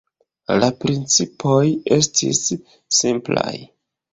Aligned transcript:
La 0.61 0.69
principoj 0.85 1.61
estis 1.99 2.43
simplaj. 3.03 3.55